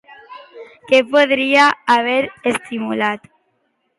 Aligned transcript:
Què 0.91 1.01
podria 1.09 1.67
haver 1.97 2.17
estimulat? 2.53 3.29